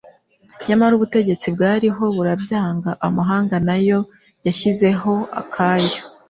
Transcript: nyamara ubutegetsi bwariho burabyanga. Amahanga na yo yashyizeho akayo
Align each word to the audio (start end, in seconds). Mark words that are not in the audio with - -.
nyamara 0.67 0.93
ubutegetsi 0.95 1.47
bwariho 1.55 2.03
burabyanga. 2.15 2.91
Amahanga 3.07 3.55
na 3.67 3.77
yo 3.87 3.99
yashyizeho 4.45 5.13
akayo 5.41 5.95